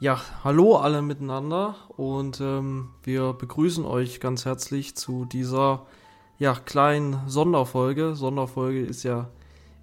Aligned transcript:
Ja, 0.00 0.20
hallo 0.44 0.76
alle 0.76 1.02
miteinander 1.02 1.74
und 1.96 2.40
ähm, 2.40 2.90
wir 3.02 3.32
begrüßen 3.32 3.84
euch 3.84 4.20
ganz 4.20 4.44
herzlich 4.44 4.94
zu 4.94 5.24
dieser 5.24 5.86
ja, 6.38 6.54
kleinen 6.54 7.18
Sonderfolge. 7.26 8.14
Sonderfolge 8.14 8.80
ist 8.80 9.02
ja 9.02 9.28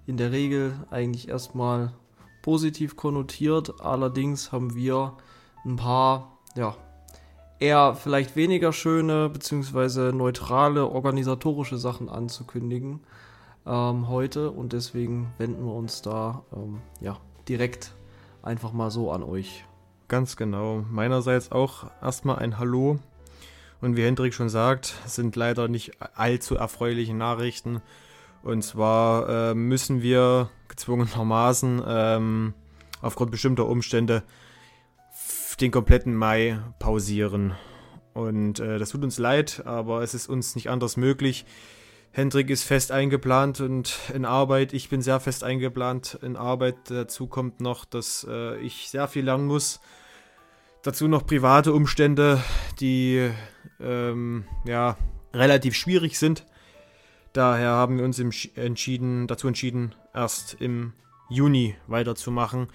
in 0.06 0.16
der 0.16 0.32
Regel 0.32 0.72
eigentlich 0.90 1.28
erstmal 1.28 1.92
positiv 2.40 2.96
konnotiert, 2.96 3.82
allerdings 3.82 4.52
haben 4.52 4.74
wir 4.74 5.12
ein 5.66 5.76
paar 5.76 6.38
ja, 6.54 6.74
eher 7.58 7.94
vielleicht 7.94 8.36
weniger 8.36 8.72
schöne 8.72 9.28
bzw. 9.28 10.12
neutrale 10.12 10.88
organisatorische 10.88 11.76
Sachen 11.76 12.08
anzukündigen 12.08 13.00
ähm, 13.66 14.08
heute 14.08 14.50
und 14.50 14.72
deswegen 14.72 15.34
wenden 15.36 15.66
wir 15.66 15.74
uns 15.74 16.00
da 16.00 16.42
ähm, 16.54 16.80
ja, 17.02 17.18
direkt 17.50 17.94
einfach 18.40 18.72
mal 18.72 18.90
so 18.90 19.12
an 19.12 19.22
euch. 19.22 19.66
Ganz 20.08 20.36
genau. 20.36 20.84
Meinerseits 20.88 21.50
auch 21.50 21.90
erstmal 22.00 22.38
ein 22.38 22.58
Hallo. 22.58 23.00
Und 23.80 23.96
wie 23.96 24.04
Hendrik 24.04 24.34
schon 24.34 24.48
sagt, 24.48 24.94
sind 25.04 25.34
leider 25.34 25.68
nicht 25.68 26.00
allzu 26.14 26.54
erfreuliche 26.54 27.14
Nachrichten. 27.14 27.82
Und 28.42 28.62
zwar 28.62 29.28
äh, 29.50 29.54
müssen 29.54 30.02
wir 30.02 30.50
gezwungenermaßen 30.68 31.82
ähm, 31.86 32.54
aufgrund 33.02 33.32
bestimmter 33.32 33.66
Umstände 33.66 34.22
den 35.60 35.72
kompletten 35.72 36.14
Mai 36.14 36.60
pausieren. 36.78 37.54
Und 38.14 38.60
äh, 38.60 38.78
das 38.78 38.90
tut 38.90 39.02
uns 39.02 39.18
leid, 39.18 39.62
aber 39.66 40.02
es 40.02 40.14
ist 40.14 40.28
uns 40.28 40.54
nicht 40.54 40.70
anders 40.70 40.96
möglich. 40.96 41.44
Hendrik 42.12 42.48
ist 42.50 42.64
fest 42.64 42.92
eingeplant 42.92 43.60
und 43.60 43.98
in 44.14 44.24
Arbeit. 44.24 44.72
Ich 44.72 44.88
bin 44.88 45.02
sehr 45.02 45.20
fest 45.20 45.44
eingeplant 45.44 46.18
in 46.22 46.36
Arbeit. 46.36 46.76
Dazu 46.88 47.26
kommt 47.26 47.60
noch, 47.60 47.84
dass 47.84 48.26
äh, 48.28 48.58
ich 48.60 48.88
sehr 48.88 49.06
viel 49.06 49.24
lernen 49.24 49.46
muss. 49.46 49.80
Dazu 50.82 51.08
noch 51.08 51.26
private 51.26 51.72
Umstände, 51.72 52.42
die 52.80 53.30
ähm, 53.80 54.44
ja 54.64 54.96
relativ 55.34 55.74
schwierig 55.74 56.18
sind. 56.18 56.46
Daher 57.32 57.70
haben 57.70 57.98
wir 57.98 58.04
uns 58.04 58.18
entschieden, 58.18 59.26
dazu 59.26 59.48
entschieden, 59.48 59.94
erst 60.14 60.56
im 60.58 60.94
Juni 61.28 61.76
weiterzumachen. 61.86 62.68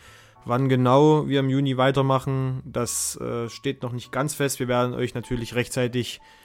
Wann 0.46 0.70
genau 0.70 1.28
wir 1.28 1.40
im 1.40 1.50
Juni 1.50 1.78
weitermachen, 1.78 2.62
das 2.66 3.16
äh, 3.20 3.50
steht 3.50 3.82
noch 3.82 3.92
nicht 3.92 4.12
ganz 4.12 4.36
fest. 4.36 4.59
Wir 4.59 4.68
werden 4.68 4.94
euch 4.94 5.16
natürlich 5.16 5.56
rechtzeitig 5.56 6.20
äh, 6.20 6.41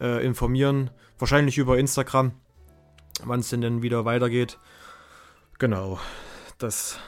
informieren. 0.00 0.90
Wahrscheinlich 1.18 1.58
über 1.58 1.78
Instagram, 1.78 2.32
wann 3.24 3.40
es 3.40 3.50
denn 3.50 3.60
dann 3.60 3.82
wieder 3.82 4.04
weitergeht. 4.04 4.58
Genau, 5.58 5.98
das 6.58 6.98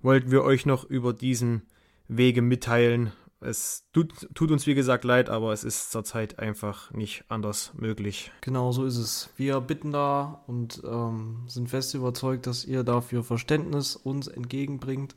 wollten 0.00 0.30
wir 0.30 0.42
euch 0.42 0.66
noch 0.66 0.84
über 0.84 1.12
diesen 1.12 1.62
Wege 2.08 2.42
mitteilen. 2.42 3.12
Es 3.40 3.84
tut, 3.92 4.28
tut, 4.34 4.50
uns 4.50 4.66
wie 4.66 4.74
gesagt 4.74 5.04
leid, 5.04 5.28
aber 5.28 5.52
es 5.52 5.62
ist 5.62 5.92
zurzeit 5.92 6.38
einfach 6.38 6.90
nicht 6.90 7.24
anders 7.28 7.72
möglich. 7.76 8.32
Genau 8.40 8.72
so 8.72 8.84
ist 8.84 8.96
es. 8.96 9.30
Wir 9.36 9.60
bitten 9.60 9.92
da 9.92 10.42
und 10.46 10.82
ähm, 10.84 11.44
sind 11.46 11.68
fest 11.68 11.94
überzeugt, 11.94 12.46
dass 12.46 12.64
ihr 12.64 12.82
dafür 12.82 13.22
Verständnis 13.22 13.94
uns 13.94 14.26
entgegenbringt 14.26 15.14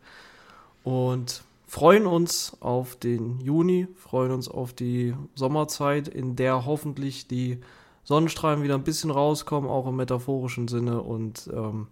und 0.83 1.43
freuen 1.70 2.08
uns 2.08 2.58
auf 2.62 2.95
den 2.95 3.39
Juni, 3.42 3.88
freuen 3.95 4.31
uns 4.31 4.48
auf 4.50 4.73
die 4.73 5.14
Sommerzeit, 5.36 6.08
in 6.08 6.36
der 6.36 6.66
hoffentlich 6.66 7.28
die 7.28 7.59
Sonnenstrahlen 8.03 8.64
wieder 8.64 8.73
ein 8.73 8.84
bisschen 8.84 9.11
rauskommen, 9.11 9.70
auch 9.70 9.86
im 9.86 9.95
metaphorischen 9.95 10.67
Sinne 10.67 11.03
und 11.03 11.48
ähm, 11.53 11.86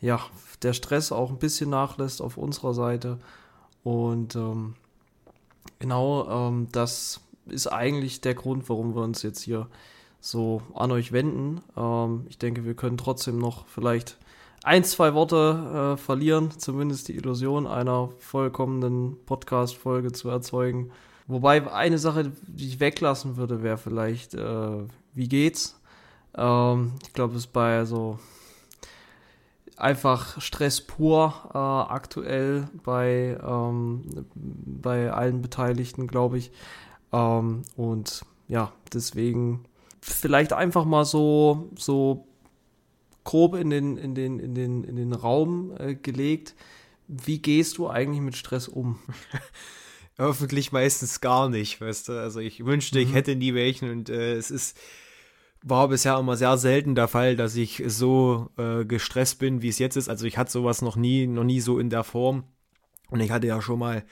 ja, 0.00 0.18
der 0.62 0.72
Stress 0.72 1.12
auch 1.12 1.30
ein 1.30 1.38
bisschen 1.38 1.70
nachlässt 1.70 2.20
auf 2.20 2.36
unserer 2.36 2.74
Seite. 2.74 3.20
Und 3.84 4.34
ähm, 4.34 4.74
genau 5.78 6.48
ähm, 6.48 6.66
das 6.72 7.20
ist 7.46 7.68
eigentlich 7.68 8.22
der 8.22 8.34
Grund, 8.34 8.68
warum 8.68 8.96
wir 8.96 9.02
uns 9.02 9.22
jetzt 9.22 9.42
hier 9.42 9.68
so 10.20 10.62
an 10.74 10.90
euch 10.90 11.12
wenden. 11.12 11.60
Ähm, 11.76 12.26
ich 12.28 12.38
denke, 12.38 12.64
wir 12.64 12.74
können 12.74 12.98
trotzdem 12.98 13.38
noch 13.38 13.68
vielleicht 13.68 14.18
ein, 14.62 14.84
zwei 14.84 15.14
Worte 15.14 15.94
äh, 15.94 15.96
verlieren, 15.96 16.50
zumindest 16.56 17.08
die 17.08 17.16
Illusion 17.16 17.66
einer 17.66 18.10
vollkommenen 18.18 19.16
Podcast-Folge 19.26 20.12
zu 20.12 20.28
erzeugen. 20.28 20.90
Wobei 21.26 21.70
eine 21.72 21.98
Sache, 21.98 22.32
die 22.46 22.68
ich 22.68 22.80
weglassen 22.80 23.36
würde, 23.36 23.62
wäre 23.62 23.78
vielleicht, 23.78 24.34
äh, 24.34 24.84
wie 25.14 25.28
geht's? 25.28 25.80
Ähm, 26.36 26.92
ich 27.02 27.12
glaube, 27.12 27.34
es 27.34 27.46
ist 27.46 27.52
bei 27.52 27.84
so 27.84 28.18
einfach 29.76 30.40
Stress 30.40 30.80
pur 30.80 31.34
äh, 31.52 31.58
aktuell 31.58 32.68
bei, 32.84 33.38
ähm, 33.44 34.26
bei 34.34 35.12
allen 35.12 35.42
Beteiligten, 35.42 36.06
glaube 36.06 36.38
ich. 36.38 36.52
Ähm, 37.12 37.62
und 37.76 38.24
ja, 38.48 38.72
deswegen 38.92 39.64
vielleicht 40.00 40.52
einfach 40.52 40.84
mal 40.84 41.04
so, 41.04 41.70
so 41.76 42.26
grob 43.24 43.54
in 43.54 43.70
den, 43.70 43.96
in 43.96 44.14
den, 44.14 44.38
in 44.38 44.54
den, 44.54 44.84
in 44.84 44.96
den 44.96 45.12
Raum 45.12 45.72
äh, 45.78 45.94
gelegt. 45.94 46.54
Wie 47.08 47.38
gehst 47.38 47.78
du 47.78 47.88
eigentlich 47.88 48.20
mit 48.20 48.36
Stress 48.36 48.68
um? 48.68 48.98
Hoffentlich 50.18 50.72
meistens 50.72 51.20
gar 51.20 51.48
nicht, 51.48 51.80
weißt 51.80 52.08
du. 52.08 52.12
Also 52.12 52.40
ich 52.40 52.64
wünschte, 52.64 52.98
mhm. 52.98 53.06
ich 53.06 53.14
hätte 53.14 53.36
nie 53.36 53.54
welchen 53.54 53.90
und 53.90 54.08
äh, 54.08 54.34
es 54.34 54.50
ist 54.50 54.76
war 55.62 55.88
bisher 55.88 56.18
immer 56.18 56.36
sehr 56.36 56.58
selten 56.58 56.94
der 56.94 57.08
Fall, 57.08 57.36
dass 57.36 57.54
ich 57.56 57.82
so 57.86 58.50
äh, 58.58 58.84
gestresst 58.84 59.38
bin, 59.38 59.62
wie 59.62 59.68
es 59.68 59.78
jetzt 59.78 59.96
ist. 59.96 60.08
Also 60.08 60.26
ich 60.26 60.36
hatte 60.36 60.50
sowas 60.50 60.82
noch 60.82 60.96
nie, 60.96 61.26
noch 61.26 61.44
nie 61.44 61.60
so 61.60 61.78
in 61.78 61.88
der 61.88 62.04
Form. 62.04 62.44
Und 63.10 63.20
ich 63.20 63.30
hatte 63.30 63.46
ja 63.46 63.62
schon 63.62 63.78
mal 63.78 64.04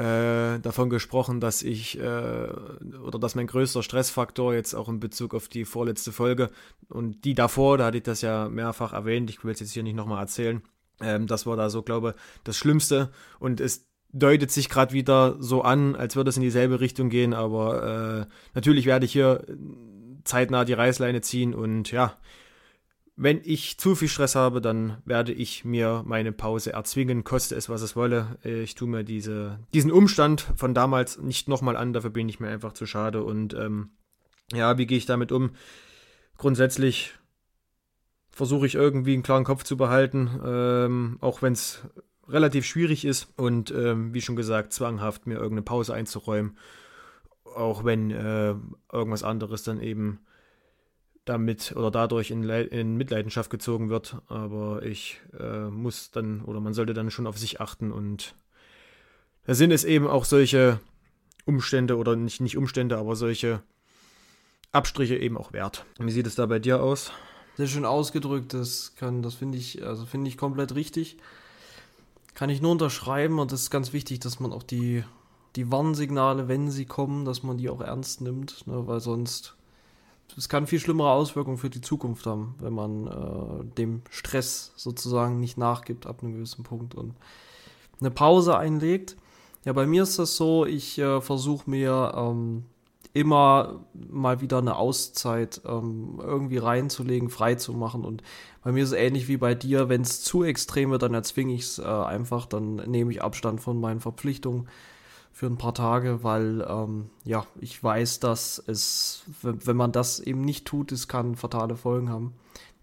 äh, 0.00 0.58
davon 0.60 0.88
gesprochen, 0.88 1.40
dass 1.40 1.62
ich 1.62 1.98
äh, 1.98 2.02
oder 2.02 3.18
dass 3.18 3.34
mein 3.34 3.46
größter 3.46 3.82
Stressfaktor 3.82 4.54
jetzt 4.54 4.74
auch 4.74 4.88
in 4.88 4.98
Bezug 4.98 5.34
auf 5.34 5.48
die 5.48 5.66
vorletzte 5.66 6.10
Folge 6.10 6.50
und 6.88 7.24
die 7.24 7.34
davor, 7.34 7.76
da 7.76 7.86
hatte 7.86 7.98
ich 7.98 8.02
das 8.04 8.22
ja 8.22 8.48
mehrfach 8.48 8.94
erwähnt, 8.94 9.28
ich 9.28 9.44
will 9.44 9.52
es 9.52 9.60
jetzt 9.60 9.72
hier 9.72 9.82
nicht 9.82 9.96
nochmal 9.96 10.22
erzählen, 10.22 10.62
ähm, 11.00 11.26
das 11.26 11.44
war 11.44 11.56
da 11.56 11.68
so, 11.68 11.82
glaube 11.82 12.14
das 12.44 12.56
Schlimmste. 12.56 13.10
Und 13.38 13.60
es 13.60 13.86
deutet 14.12 14.50
sich 14.50 14.70
gerade 14.70 14.94
wieder 14.94 15.36
so 15.38 15.62
an, 15.62 15.94
als 15.96 16.16
würde 16.16 16.30
es 16.30 16.36
in 16.36 16.42
dieselbe 16.42 16.80
Richtung 16.80 17.10
gehen, 17.10 17.34
aber 17.34 18.26
äh, 18.26 18.34
natürlich 18.54 18.86
werde 18.86 19.04
ich 19.04 19.12
hier 19.12 19.44
zeitnah 20.24 20.64
die 20.64 20.72
Reißleine 20.72 21.20
ziehen 21.20 21.54
und 21.54 21.90
ja, 21.90 22.16
wenn 23.22 23.42
ich 23.44 23.76
zu 23.76 23.94
viel 23.94 24.08
Stress 24.08 24.34
habe, 24.34 24.62
dann 24.62 24.96
werde 25.04 25.34
ich 25.34 25.62
mir 25.62 26.02
meine 26.06 26.32
Pause 26.32 26.72
erzwingen, 26.72 27.22
koste 27.22 27.54
es, 27.54 27.68
was 27.68 27.82
es 27.82 27.94
wolle. 27.94 28.38
Ich 28.42 28.74
tue 28.74 28.88
mir 28.88 29.04
diese, 29.04 29.58
diesen 29.74 29.92
Umstand 29.92 30.46
von 30.56 30.72
damals 30.72 31.18
nicht 31.18 31.46
nochmal 31.46 31.76
an, 31.76 31.92
dafür 31.92 32.08
bin 32.08 32.30
ich 32.30 32.40
mir 32.40 32.48
einfach 32.48 32.72
zu 32.72 32.86
schade. 32.86 33.22
Und 33.22 33.52
ähm, 33.52 33.90
ja, 34.54 34.78
wie 34.78 34.86
gehe 34.86 34.96
ich 34.96 35.04
damit 35.04 35.32
um? 35.32 35.50
Grundsätzlich 36.38 37.12
versuche 38.30 38.64
ich 38.66 38.74
irgendwie 38.74 39.12
einen 39.12 39.22
klaren 39.22 39.44
Kopf 39.44 39.64
zu 39.64 39.76
behalten, 39.76 40.40
ähm, 40.42 41.18
auch 41.20 41.42
wenn 41.42 41.52
es 41.52 41.82
relativ 42.26 42.64
schwierig 42.64 43.04
ist 43.04 43.28
und 43.36 43.70
ähm, 43.70 44.14
wie 44.14 44.22
schon 44.22 44.36
gesagt, 44.36 44.72
zwanghaft 44.72 45.26
mir 45.26 45.34
irgendeine 45.34 45.62
Pause 45.62 45.92
einzuräumen, 45.92 46.56
auch 47.44 47.84
wenn 47.84 48.10
äh, 48.12 48.54
irgendwas 48.90 49.24
anderes 49.24 49.62
dann 49.62 49.78
eben 49.82 50.20
damit 51.30 51.72
oder 51.76 51.90
dadurch 51.90 52.30
in, 52.30 52.48
in 52.48 52.96
Mitleidenschaft 52.96 53.50
gezogen 53.50 53.88
wird. 53.88 54.16
Aber 54.28 54.82
ich 54.82 55.20
äh, 55.38 55.68
muss 55.68 56.10
dann 56.10 56.42
oder 56.42 56.60
man 56.60 56.74
sollte 56.74 56.92
dann 56.92 57.10
schon 57.10 57.26
auf 57.26 57.38
sich 57.38 57.60
achten 57.60 57.92
und 57.92 58.34
da 59.46 59.54
sind 59.54 59.70
es 59.70 59.84
eben 59.84 60.06
auch 60.06 60.24
solche 60.24 60.80
Umstände 61.46 61.96
oder 61.96 62.16
nicht, 62.16 62.40
nicht 62.40 62.56
Umstände, 62.56 62.98
aber 62.98 63.16
solche 63.16 63.62
Abstriche 64.72 65.16
eben 65.16 65.38
auch 65.38 65.52
wert. 65.52 65.86
Wie 65.98 66.10
sieht 66.10 66.26
es 66.26 66.34
da 66.34 66.46
bei 66.46 66.58
dir 66.58 66.82
aus? 66.82 67.12
Sehr 67.56 67.66
schön 67.66 67.84
ausgedrückt, 67.84 68.54
das 68.54 68.94
kann, 68.96 69.22
das 69.22 69.34
finde 69.34 69.58
ich, 69.58 69.84
also 69.84 70.06
finde 70.06 70.28
ich 70.28 70.36
komplett 70.36 70.74
richtig. 70.74 71.16
Kann 72.34 72.50
ich 72.50 72.60
nur 72.60 72.72
unterschreiben 72.72 73.38
und 73.38 73.52
es 73.52 73.62
ist 73.62 73.70
ganz 73.70 73.92
wichtig, 73.92 74.20
dass 74.20 74.40
man 74.40 74.52
auch 74.52 74.62
die, 74.62 75.04
die 75.56 75.70
Warnsignale, 75.70 76.48
wenn 76.48 76.70
sie 76.70 76.86
kommen, 76.86 77.24
dass 77.24 77.42
man 77.42 77.58
die 77.58 77.68
auch 77.68 77.80
ernst 77.80 78.20
nimmt, 78.20 78.66
ne, 78.66 78.86
weil 78.86 79.00
sonst 79.00 79.56
es 80.36 80.48
kann 80.48 80.66
viel 80.66 80.80
schlimmere 80.80 81.10
Auswirkungen 81.10 81.58
für 81.58 81.70
die 81.70 81.80
Zukunft 81.80 82.26
haben, 82.26 82.54
wenn 82.60 82.72
man 82.72 83.06
äh, 83.06 83.64
dem 83.76 84.02
Stress 84.10 84.72
sozusagen 84.76 85.40
nicht 85.40 85.58
nachgibt 85.58 86.06
ab 86.06 86.22
einem 86.22 86.34
gewissen 86.34 86.64
Punkt 86.64 86.94
und 86.94 87.14
eine 88.00 88.10
Pause 88.10 88.56
einlegt. 88.56 89.16
Ja, 89.64 89.72
bei 89.72 89.86
mir 89.86 90.02
ist 90.02 90.18
das 90.18 90.36
so, 90.36 90.64
ich 90.64 90.98
äh, 90.98 91.20
versuche 91.20 91.68
mir 91.68 92.12
ähm, 92.16 92.64
immer 93.12 93.80
mal 93.92 94.40
wieder 94.40 94.58
eine 94.58 94.76
Auszeit 94.76 95.60
ähm, 95.66 96.20
irgendwie 96.22 96.58
reinzulegen, 96.58 97.28
frei 97.28 97.56
zu 97.56 97.72
machen. 97.72 98.04
Und 98.04 98.22
bei 98.62 98.72
mir 98.72 98.84
ist 98.84 98.90
es 98.90 98.96
ähnlich 98.96 99.28
wie 99.28 99.36
bei 99.36 99.54
dir, 99.54 99.88
wenn 99.88 100.02
es 100.02 100.22
zu 100.22 100.44
extrem 100.44 100.90
wird, 100.90 101.02
dann 101.02 101.14
erzwinge 101.14 101.54
ich 101.54 101.62
es 101.62 101.78
äh, 101.78 101.84
einfach, 101.84 102.46
dann 102.46 102.76
nehme 102.76 103.10
ich 103.10 103.22
Abstand 103.22 103.60
von 103.60 103.80
meinen 103.80 104.00
Verpflichtungen 104.00 104.68
für 105.32 105.46
ein 105.46 105.58
paar 105.58 105.74
Tage, 105.74 106.22
weil 106.22 106.66
ähm, 106.68 107.10
ja, 107.24 107.46
ich 107.60 107.82
weiß, 107.82 108.20
dass 108.20 108.62
es, 108.66 109.24
wenn 109.42 109.76
man 109.76 109.92
das 109.92 110.20
eben 110.20 110.42
nicht 110.42 110.66
tut, 110.66 110.92
es 110.92 111.08
kann 111.08 111.36
fatale 111.36 111.76
Folgen 111.76 112.10
haben, 112.10 112.34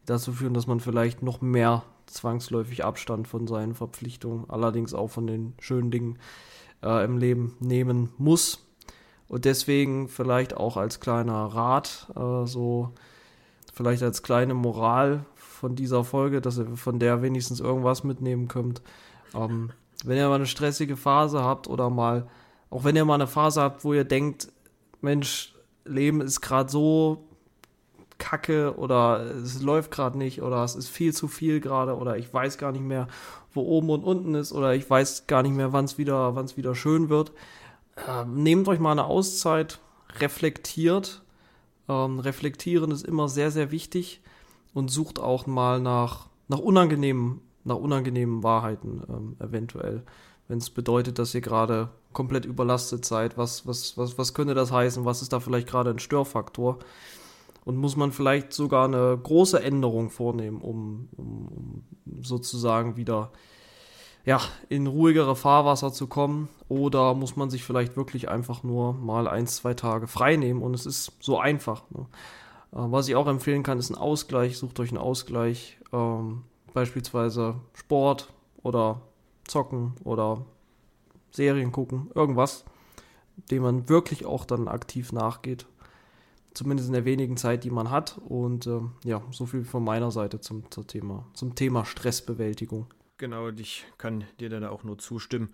dazu 0.05 0.33
führen, 0.33 0.53
dass 0.53 0.67
man 0.67 0.79
vielleicht 0.79 1.21
noch 1.21 1.41
mehr 1.41 1.83
zwangsläufig 2.07 2.83
Abstand 2.83 3.27
von 3.27 3.47
seinen 3.47 3.75
Verpflichtungen, 3.75 4.49
allerdings 4.49 4.93
auch 4.93 5.09
von 5.09 5.27
den 5.27 5.53
schönen 5.59 5.91
Dingen 5.91 6.17
äh, 6.81 7.03
im 7.03 7.17
Leben 7.17 7.55
nehmen 7.59 8.09
muss. 8.17 8.65
Und 9.27 9.45
deswegen 9.45 10.07
vielleicht 10.07 10.55
auch 10.55 10.77
als 10.77 10.99
kleiner 10.99 11.47
Rat, 11.47 12.07
äh, 12.15 12.45
so 12.47 12.93
vielleicht 13.73 14.01
als 14.01 14.23
kleine 14.23 14.53
Moral 14.53 15.25
von 15.35 15.75
dieser 15.75 16.03
Folge, 16.03 16.39
dass 16.41 16.57
ihr 16.57 16.77
von 16.77 16.99
der 16.99 17.21
wenigstens 17.21 17.59
irgendwas 17.59 18.03
mitnehmen 18.03 18.47
könnt. 18.47 18.81
Ähm, 19.35 19.71
wenn 20.03 20.17
ihr 20.17 20.29
mal 20.29 20.35
eine 20.35 20.45
stressige 20.45 20.97
Phase 20.97 21.43
habt 21.43 21.67
oder 21.67 21.89
mal, 21.89 22.27
auch 22.69 22.83
wenn 22.83 22.95
ihr 22.95 23.05
mal 23.05 23.15
eine 23.15 23.27
Phase 23.27 23.61
habt, 23.61 23.83
wo 23.83 23.93
ihr 23.93 24.03
denkt, 24.03 24.49
Mensch, 25.01 25.53
Leben 25.85 26.21
ist 26.21 26.41
gerade 26.41 26.69
so 26.69 27.27
kacke 28.17 28.77
oder 28.77 29.21
es 29.21 29.61
läuft 29.61 29.91
gerade 29.91 30.17
nicht 30.17 30.41
oder 30.41 30.63
es 30.63 30.75
ist 30.75 30.89
viel 30.89 31.13
zu 31.13 31.27
viel 31.27 31.59
gerade 31.59 31.95
oder 31.95 32.17
ich 32.17 32.33
weiß 32.33 32.57
gar 32.57 32.71
nicht 32.71 32.83
mehr, 32.83 33.07
wo 33.53 33.61
oben 33.61 33.89
und 33.89 34.03
unten 34.03 34.35
ist 34.35 34.51
oder 34.51 34.73
ich 34.73 34.89
weiß 34.89 35.27
gar 35.27 35.43
nicht 35.43 35.55
mehr, 35.55 35.73
wann 35.73 35.85
es 35.85 35.97
wieder, 35.97 36.35
wieder 36.55 36.75
schön 36.75 37.09
wird. 37.09 37.31
Äh, 37.95 38.25
nehmt 38.25 38.67
euch 38.67 38.79
mal 38.79 38.91
eine 38.91 39.05
Auszeit, 39.05 39.79
reflektiert. 40.19 41.21
Ähm, 41.89 42.19
reflektieren 42.19 42.91
ist 42.91 43.05
immer 43.05 43.29
sehr, 43.29 43.51
sehr 43.51 43.71
wichtig 43.71 44.21
und 44.73 44.89
sucht 44.89 45.19
auch 45.19 45.47
mal 45.47 45.79
nach, 45.79 46.27
nach 46.47 46.59
unangenehmen, 46.59 47.41
nach 47.67 47.75
unangenehmen 47.75 48.43
Wahrheiten 48.43 49.03
ähm, 49.09 49.35
eventuell. 49.39 50.03
Wenn 50.47 50.59
es 50.59 50.69
bedeutet, 50.69 51.19
dass 51.19 51.35
ihr 51.35 51.41
gerade 51.41 51.89
komplett 52.13 52.45
überlastet 52.45 53.05
seid, 53.05 53.37
was, 53.37 53.67
was, 53.67 53.97
was, 53.97 54.17
was 54.17 54.33
könnte 54.33 54.53
das 54.53 54.71
heißen? 54.71 55.05
Was 55.05 55.21
ist 55.21 55.33
da 55.33 55.39
vielleicht 55.39 55.67
gerade 55.67 55.89
ein 55.89 55.99
Störfaktor? 55.99 56.79
Und 57.65 57.75
muss 57.75 57.97
man 57.97 58.13
vielleicht 58.13 58.53
sogar 58.53 58.85
eine 58.85 59.19
große 59.21 59.61
Änderung 59.61 60.09
vornehmen, 60.09 60.61
um, 60.61 61.09
um, 61.17 61.47
um 61.49 62.23
sozusagen 62.23 62.95
wieder 62.95 63.31
ja, 64.23 64.39
in 64.69 64.87
ruhigere 64.87 65.35
Fahrwasser 65.35 65.91
zu 65.91 66.07
kommen? 66.07 66.47
Oder 66.69 67.13
muss 67.13 67.35
man 67.35 67.49
sich 67.49 67.63
vielleicht 67.63 67.97
wirklich 67.97 68.29
einfach 68.29 68.63
nur 68.63 68.93
mal 68.93 69.27
ein, 69.27 69.47
zwei 69.47 69.73
Tage 69.73 70.07
frei 70.07 70.37
nehmen? 70.37 70.61
Und 70.61 70.73
es 70.73 70.85
ist 70.85 71.11
so 71.19 71.39
einfach. 71.39 71.83
Ne? 71.89 72.05
Äh, 72.71 72.91
was 72.91 73.09
ich 73.09 73.15
auch 73.15 73.27
empfehlen 73.27 73.63
kann, 73.63 73.79
ist 73.79 73.89
ein 73.89 73.97
Ausgleich. 73.97 74.57
Sucht 74.57 74.79
euch 74.79 74.89
einen 74.89 74.97
Ausgleich. 74.97 75.77
Ähm, 75.91 76.43
beispielsweise 76.77 77.55
Sport 77.73 78.31
oder 78.61 79.01
Zocken 79.47 79.93
oder 80.03 80.45
Serien 81.31 81.71
gucken. 81.71 82.11
Irgendwas, 82.13 82.65
dem 83.49 83.63
man 83.63 83.89
wirklich 83.89 84.27
auch 84.27 84.45
dann 84.45 84.67
aktiv 84.67 85.11
nachgeht 85.11 85.65
zumindest 86.53 86.89
in 86.89 86.93
der 86.93 87.05
wenigen 87.05 87.37
Zeit, 87.37 87.63
die 87.63 87.69
man 87.69 87.91
hat. 87.91 88.19
Und 88.27 88.65
äh, 88.65 88.81
ja, 89.03 89.21
so 89.31 89.45
viel 89.45 89.63
von 89.63 89.83
meiner 89.83 90.09
Seite 90.09 90.39
zum, 90.39 90.69
zum, 90.71 90.87
Thema, 90.87 91.27
zum 91.33 91.53
Thema 91.53 91.85
Stressbewältigung. 91.85 92.87
Genau, 93.17 93.49
ich 93.49 93.85
kann 93.97 94.23
dir 94.39 94.49
da 94.49 94.69
auch 94.69 94.83
nur 94.83 94.97
zustimmen. 94.97 95.53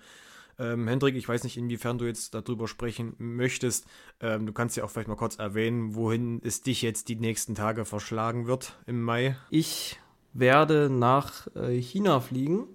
Ähm, 0.60 0.88
Hendrik, 0.88 1.16
ich 1.16 1.28
weiß 1.28 1.44
nicht, 1.44 1.58
inwiefern 1.58 1.98
du 1.98 2.06
jetzt 2.06 2.34
darüber 2.34 2.68
sprechen 2.68 3.16
möchtest. 3.18 3.86
Ähm, 4.22 4.46
du 4.46 4.54
kannst 4.54 4.78
ja 4.78 4.84
auch 4.84 4.90
vielleicht 4.90 5.10
mal 5.10 5.16
kurz 5.16 5.38
erwähnen, 5.38 5.96
wohin 5.96 6.42
es 6.44 6.62
dich 6.62 6.82
jetzt 6.82 7.10
die 7.10 7.16
nächsten 7.16 7.56
Tage 7.56 7.86
verschlagen 7.86 8.48
wird 8.48 8.78
im 8.86 9.02
Mai. 9.02 9.36
Ich 9.50 10.00
werde 10.34 10.90
nach 10.90 11.48
äh, 11.56 11.80
China 11.80 12.20
fliegen. 12.20 12.68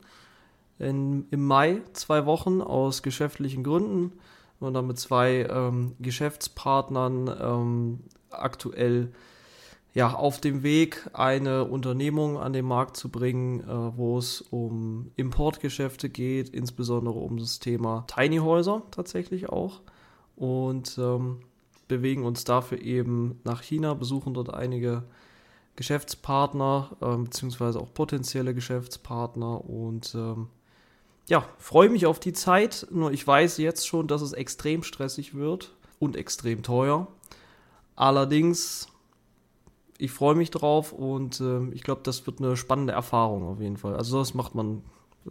In, 0.79 1.27
Im 1.31 1.45
Mai 1.45 1.83
zwei 1.93 2.25
Wochen 2.25 2.61
aus 2.61 3.03
geschäftlichen 3.03 3.65
Gründen 3.65 4.13
und 4.61 4.75
dann 4.75 4.87
mit 4.87 4.99
zwei 4.99 5.47
ähm, 5.51 5.95
Geschäftspartnern 5.99 7.35
ähm, 7.41 8.01
aktuell 8.31 9.13
ja, 9.95 10.15
auf 10.15 10.41
dem 10.41 10.63
Weg, 10.63 11.11
eine 11.13 11.65
Unternehmung 11.65 12.39
an 12.39 12.53
den 12.53 12.65
Markt 12.65 12.97
zu 12.97 13.09
bringen, 13.09 13.61
äh, 13.61 13.97
wo 13.97 14.19
es 14.19 14.43
um 14.43 15.11
Importgeschäfte 15.17 16.09
geht, 16.09 16.51
insbesondere 16.51 17.19
um 17.19 17.39
das 17.39 17.59
Thema 17.59 18.05
Tiny 18.07 18.37
Häuser 18.37 18.83
tatsächlich 18.91 19.49
auch. 19.49 19.81
Und 20.37 20.99
ähm, 20.99 21.41
bewegen 21.89 22.25
uns 22.25 22.45
dafür 22.45 22.81
eben 22.81 23.41
nach 23.43 23.63
China, 23.63 23.95
besuchen 23.95 24.35
dort 24.35 24.55
einige 24.55 25.03
Geschäftspartner, 25.79 26.91
äh, 27.01 27.17
beziehungsweise 27.19 27.79
auch 27.79 27.95
potenzielle 27.95 28.53
Geschäftspartner 28.53 29.65
und 29.65 30.13
ähm, 30.17 30.49
ja, 31.29 31.49
freue 31.59 31.89
mich 31.89 32.05
auf 32.05 32.19
die 32.19 32.33
Zeit. 32.33 32.89
Nur 32.91 33.13
ich 33.13 33.25
weiß 33.25 33.59
jetzt 33.59 33.87
schon, 33.87 34.09
dass 34.09 34.21
es 34.21 34.33
extrem 34.33 34.83
stressig 34.83 35.37
wird 35.37 35.77
und 36.01 36.17
extrem 36.17 36.65
teuer. 36.65 37.07
Allerdings, 37.95 38.89
ich 39.99 40.11
freue 40.11 40.35
mich 40.35 40.51
drauf 40.51 40.93
und 40.93 41.41
äh, 41.41 41.69
ich 41.69 41.85
glaube, 41.85 42.01
das 42.03 42.27
wird 42.27 42.41
eine 42.41 42.57
spannende 42.57 42.93
Erfahrung 42.93 43.45
auf 43.45 43.61
jeden 43.61 43.77
Fall. 43.77 43.95
Also 43.95 44.19
das 44.19 44.35
macht 44.35 44.57
man, 44.57 44.83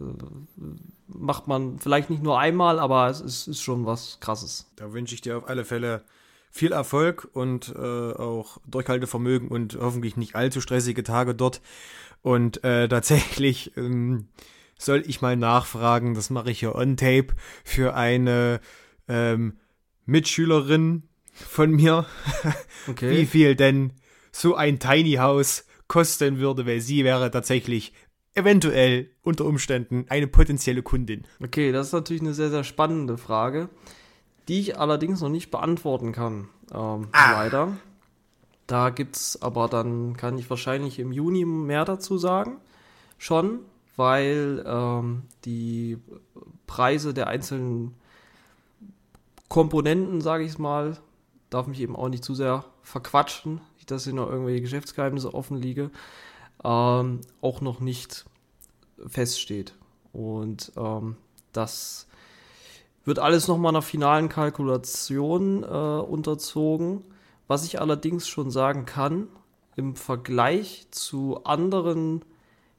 macht 1.08 1.46
man 1.46 1.78
vielleicht 1.78 2.08
nicht 2.08 2.22
nur 2.22 2.38
einmal, 2.38 2.78
aber 2.78 3.10
es 3.10 3.20
ist, 3.20 3.48
ist 3.48 3.60
schon 3.60 3.84
was 3.84 4.18
Krasses. 4.20 4.72
Da 4.76 4.94
wünsche 4.94 5.14
ich 5.14 5.20
dir 5.20 5.36
auf 5.36 5.46
alle 5.46 5.66
Fälle 5.66 6.04
viel 6.50 6.72
Erfolg 6.72 7.28
und 7.32 7.74
äh, 7.76 7.78
auch 7.78 8.58
Durchhaltevermögen 8.66 9.48
und 9.48 9.78
hoffentlich 9.80 10.16
nicht 10.16 10.34
allzu 10.34 10.60
stressige 10.60 11.02
Tage 11.02 11.34
dort. 11.34 11.60
Und 12.22 12.64
äh, 12.64 12.88
tatsächlich 12.88 13.76
ähm, 13.76 14.28
soll 14.78 15.02
ich 15.06 15.20
mal 15.20 15.36
nachfragen, 15.36 16.14
das 16.14 16.30
mache 16.30 16.50
ich 16.50 16.60
ja 16.60 16.74
on 16.74 16.96
tape, 16.96 17.28
für 17.64 17.94
eine 17.94 18.60
ähm, 19.08 19.58
Mitschülerin 20.06 21.02
von 21.32 21.70
mir, 21.70 22.06
okay. 22.88 23.10
wie 23.10 23.26
viel 23.26 23.54
denn 23.54 23.92
so 24.32 24.54
ein 24.54 24.78
Tiny 24.78 25.14
House 25.14 25.64
kosten 25.88 26.38
würde, 26.38 26.66
weil 26.66 26.80
sie 26.80 27.04
wäre 27.04 27.30
tatsächlich 27.30 27.92
eventuell 28.34 29.10
unter 29.22 29.44
Umständen 29.44 30.06
eine 30.08 30.28
potenzielle 30.28 30.82
Kundin. 30.82 31.24
Okay, 31.42 31.72
das 31.72 31.88
ist 31.88 31.92
natürlich 31.92 32.22
eine 32.22 32.34
sehr, 32.34 32.50
sehr 32.50 32.64
spannende 32.64 33.18
Frage, 33.18 33.68
die 34.48 34.60
ich 34.60 34.78
allerdings 34.78 35.20
noch 35.20 35.28
nicht 35.28 35.50
beantworten 35.50 36.12
kann. 36.12 36.48
Ähm, 36.72 37.08
ah. 37.12 37.32
Leider. 37.32 37.76
Da 38.66 38.90
gibt 38.90 39.16
es 39.16 39.40
aber 39.40 39.68
dann, 39.68 40.16
kann 40.16 40.38
ich 40.38 40.48
wahrscheinlich 40.50 40.98
im 40.98 41.12
Juni 41.12 41.44
mehr 41.44 41.84
dazu 41.84 42.18
sagen. 42.18 42.58
Schon, 43.16 43.60
weil 43.96 44.64
ähm, 44.66 45.22
die 45.44 45.98
Preise 46.66 47.14
der 47.14 47.28
einzelnen 47.28 47.94
Komponenten, 49.48 50.20
sage 50.20 50.44
ich 50.44 50.50
es 50.52 50.58
mal, 50.58 50.98
darf 51.50 51.66
mich 51.66 51.80
eben 51.80 51.96
auch 51.96 52.08
nicht 52.08 52.24
zu 52.24 52.34
sehr 52.34 52.64
verquatschen, 52.82 53.60
dass 53.86 54.04
hier 54.04 54.12
noch 54.12 54.28
irgendwelche 54.30 54.60
Geschäftsgeheimnisse 54.60 55.32
offen 55.32 55.56
liege, 55.56 55.90
ähm, 56.62 57.20
auch 57.40 57.60
noch 57.60 57.80
nicht 57.80 58.26
feststeht. 59.06 59.74
Und 60.12 60.72
ähm, 60.76 61.16
das 61.52 62.07
wird 63.08 63.18
alles 63.18 63.48
nochmal 63.48 63.72
einer 63.72 63.82
finalen 63.82 64.28
Kalkulation 64.28 65.62
äh, 65.62 65.66
unterzogen. 65.66 67.02
Was 67.46 67.64
ich 67.64 67.80
allerdings 67.80 68.28
schon 68.28 68.50
sagen 68.50 68.84
kann, 68.84 69.28
im 69.76 69.96
Vergleich 69.96 70.88
zu 70.90 71.42
anderen 71.44 72.22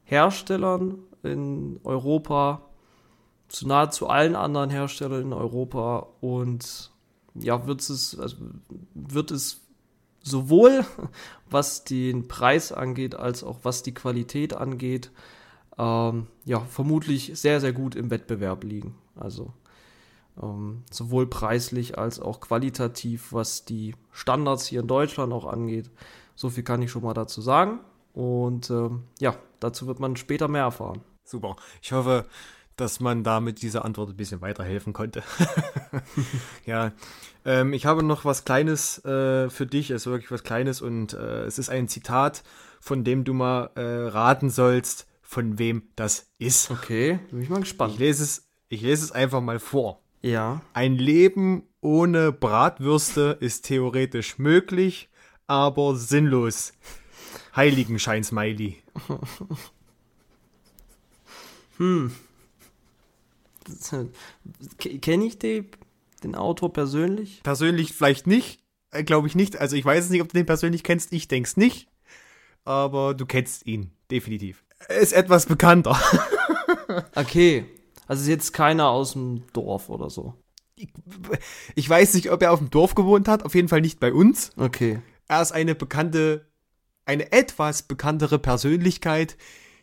Herstellern 0.04 0.98
in 1.24 1.80
Europa, 1.82 2.62
zu 3.48 3.66
nahezu 3.66 4.08
allen 4.08 4.36
anderen 4.36 4.70
Herstellern 4.70 5.22
in 5.22 5.32
Europa 5.32 6.06
und 6.20 6.92
ja, 7.34 7.66
wird 7.66 7.80
es, 7.80 8.16
also 8.16 8.36
wird 8.94 9.32
es 9.32 9.62
sowohl 10.22 10.84
was 11.50 11.82
den 11.82 12.28
Preis 12.28 12.70
angeht, 12.70 13.16
als 13.16 13.42
auch 13.42 13.58
was 13.64 13.82
die 13.82 13.94
Qualität 13.94 14.54
angeht, 14.54 15.10
ähm, 15.76 16.28
ja, 16.44 16.60
vermutlich 16.60 17.32
sehr, 17.34 17.60
sehr 17.60 17.72
gut 17.72 17.96
im 17.96 18.10
Wettbewerb 18.10 18.62
liegen. 18.62 18.94
Also 19.16 19.52
ähm, 20.42 20.84
sowohl 20.90 21.26
preislich 21.26 21.98
als 21.98 22.20
auch 22.20 22.40
qualitativ, 22.40 23.32
was 23.32 23.64
die 23.64 23.94
Standards 24.12 24.66
hier 24.66 24.80
in 24.80 24.86
Deutschland 24.86 25.32
auch 25.32 25.46
angeht. 25.46 25.90
So 26.34 26.50
viel 26.50 26.64
kann 26.64 26.82
ich 26.82 26.90
schon 26.90 27.02
mal 27.02 27.14
dazu 27.14 27.40
sagen. 27.40 27.80
Und 28.12 28.70
ähm, 28.70 29.04
ja, 29.18 29.36
dazu 29.60 29.86
wird 29.86 30.00
man 30.00 30.16
später 30.16 30.48
mehr 30.48 30.62
erfahren. 30.62 31.00
Super. 31.24 31.56
Ich 31.80 31.92
hoffe, 31.92 32.26
dass 32.76 32.98
man 32.98 33.22
da 33.22 33.40
mit 33.40 33.62
dieser 33.62 33.84
Antwort 33.84 34.10
ein 34.10 34.16
bisschen 34.16 34.40
weiterhelfen 34.40 34.92
konnte. 34.92 35.22
ja, 36.66 36.92
ähm, 37.44 37.72
ich 37.72 37.86
habe 37.86 38.02
noch 38.02 38.24
was 38.24 38.44
Kleines 38.44 39.04
äh, 39.04 39.50
für 39.50 39.66
dich, 39.66 39.90
es 39.90 40.02
ist 40.02 40.06
wirklich 40.06 40.30
was 40.30 40.42
Kleines 40.42 40.80
und 40.80 41.12
äh, 41.12 41.44
es 41.44 41.58
ist 41.58 41.68
ein 41.68 41.88
Zitat, 41.88 42.42
von 42.80 43.04
dem 43.04 43.24
du 43.24 43.34
mal 43.34 43.70
äh, 43.74 44.08
raten 44.08 44.50
sollst, 44.50 45.06
von 45.22 45.58
wem 45.58 45.82
das 45.94 46.30
ist. 46.38 46.70
Okay, 46.70 47.20
bin 47.30 47.42
ich 47.42 47.50
mal 47.50 47.60
gespannt. 47.60 47.92
Ich 47.92 47.98
lese 47.98 48.24
es, 48.24 48.48
ich 48.68 48.80
lese 48.80 49.04
es 49.04 49.12
einfach 49.12 49.40
mal 49.40 49.58
vor. 49.58 49.99
Ja. 50.22 50.62
Ein 50.72 50.96
Leben 50.96 51.64
ohne 51.80 52.32
Bratwürste 52.32 53.38
ist 53.40 53.64
theoretisch 53.64 54.38
möglich, 54.38 55.08
aber 55.46 55.96
sinnlos. 55.96 56.72
Heiligenschein-Smiley. 57.56 58.76
hm. 61.78 62.12
Kenne 64.78 65.24
ich 65.24 65.38
den, 65.38 65.68
den 66.22 66.34
Autor 66.34 66.72
persönlich? 66.72 67.42
Persönlich 67.42 67.92
vielleicht 67.92 68.26
nicht, 68.26 68.62
äh, 68.90 69.04
glaube 69.04 69.28
ich 69.28 69.34
nicht. 69.34 69.58
Also 69.58 69.76
ich 69.76 69.84
weiß 69.84 70.04
es 70.04 70.10
nicht, 70.10 70.22
ob 70.22 70.28
du 70.28 70.38
den 70.38 70.46
persönlich 70.46 70.82
kennst. 70.82 71.12
Ich 71.12 71.28
denke 71.28 71.46
es 71.46 71.56
nicht. 71.56 71.88
Aber 72.64 73.14
du 73.14 73.26
kennst 73.26 73.66
ihn, 73.66 73.92
definitiv. 74.10 74.64
Er 74.88 74.98
ist 74.98 75.12
etwas 75.12 75.46
bekannter. 75.46 75.98
okay. 77.14 77.64
Also 78.10 78.22
ist 78.22 78.28
jetzt 78.28 78.52
keiner 78.52 78.88
aus 78.88 79.12
dem 79.12 79.44
Dorf 79.52 79.88
oder 79.88 80.10
so. 80.10 80.34
ich, 80.74 80.88
ich 81.76 81.88
weiß 81.88 82.14
nicht, 82.14 82.32
ob 82.32 82.42
er 82.42 82.50
auf 82.50 82.58
dem 82.58 82.68
Dorf 82.68 82.96
gewohnt 82.96 83.28
hat, 83.28 83.44
auf 83.44 83.54
jeden 83.54 83.68
Fall 83.68 83.82
nicht 83.82 84.00
bei 84.00 84.12
uns. 84.12 84.50
Okay. 84.56 85.00
Er 85.28 85.40
ist 85.40 85.52
eine 85.52 85.76
bekannte, 85.76 86.44
eine 87.04 87.30
etwas 87.30 87.84
bekanntere 87.84 88.40
Persönlichkeit, 88.40 89.36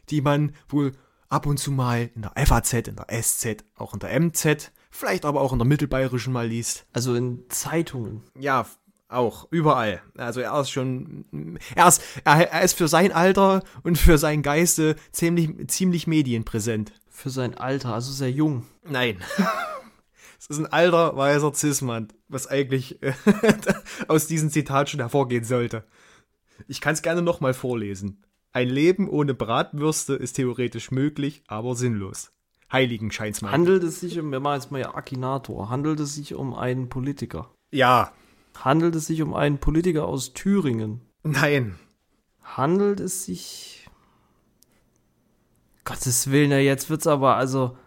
die 0.09 0.19
man 0.19 0.51
wohl 0.67 0.91
ab 1.29 1.45
und 1.45 1.55
zu 1.55 1.71
mal 1.71 2.09
in 2.15 2.23
der 2.23 2.45
FAZ, 2.45 2.73
in 2.73 2.97
der 2.97 3.07
SZ, 3.09 3.63
auch 3.77 3.93
in 3.93 3.99
der 4.01 4.19
MZ, 4.19 4.73
vielleicht 4.91 5.23
aber 5.23 5.39
auch 5.39 5.53
in 5.53 5.59
der 5.59 5.67
Mittelbayerischen 5.67 6.33
mal 6.33 6.49
liest. 6.49 6.85
Also 6.91 7.15
in 7.15 7.45
Zeitungen. 7.47 8.23
Ja, 8.37 8.65
auch, 9.07 9.47
überall. 9.51 10.01
Also 10.17 10.41
er 10.41 10.59
ist 10.59 10.69
schon, 10.69 11.57
er 11.75 11.87
ist, 11.87 12.03
er, 12.25 12.61
ist 12.61 12.77
für 12.77 12.89
sein 12.89 13.13
Alter 13.13 13.63
und 13.83 13.97
für 13.97 14.17
sein 14.17 14.41
Geiste 14.41 14.97
ziemlich, 15.13 15.49
ziemlich 15.69 16.07
medienpräsent. 16.07 16.91
Für 17.17 17.31
sein 17.31 17.55
Alter, 17.55 17.95
also 17.95 18.11
sehr 18.11 18.29
jung. 18.29 18.67
Nein. 18.87 19.17
Es 20.39 20.45
ist 20.45 20.59
ein 20.59 20.67
alter, 20.67 21.17
weißer 21.17 21.51
Cis-Mann, 21.51 22.09
was 22.27 22.45
eigentlich 22.45 23.01
äh, 23.01 23.13
aus 24.07 24.27
diesem 24.27 24.51
Zitat 24.51 24.87
schon 24.87 24.99
hervorgehen 24.99 25.43
sollte. 25.43 25.83
Ich 26.67 26.79
kann 26.79 26.93
es 26.93 27.01
gerne 27.01 27.23
nochmal 27.23 27.55
vorlesen. 27.55 28.23
Ein 28.53 28.69
Leben 28.69 29.09
ohne 29.09 29.33
Bratwürste 29.33 30.13
ist 30.13 30.33
theoretisch 30.33 30.91
möglich, 30.91 31.41
aber 31.47 31.75
sinnlos. 31.75 32.33
Heiligenscheinsmann. 32.71 33.51
Handelt 33.51 33.83
es 33.83 33.99
sich 33.99 34.19
um, 34.19 34.31
wir 34.31 34.39
machen 34.39 34.61
jetzt 34.61 34.71
mal 34.71 34.79
ja 34.79 34.93
Akinator, 34.93 35.71
handelt 35.71 35.99
es 35.99 36.13
sich 36.13 36.35
um 36.35 36.53
einen 36.53 36.87
Politiker? 36.87 37.49
Ja. 37.71 38.11
Handelt 38.59 38.93
es 38.93 39.07
sich 39.07 39.23
um 39.23 39.33
einen 39.33 39.57
Politiker 39.57 40.05
aus 40.05 40.33
Thüringen? 40.33 41.01
Nein. 41.23 41.79
Handelt 42.43 42.99
es 42.99 43.25
sich. 43.25 43.76
Gottes 45.87 46.29
Willen, 46.29 46.51
ja, 46.51 46.57
jetzt 46.57 46.89
wird's 46.89 47.07
aber, 47.07 47.37
also. 47.37 47.77